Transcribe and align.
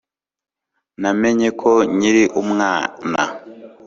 Namenye 1.01 1.49
ko 1.59 1.71
nkiri 1.95 2.23
umwana 2.41 3.21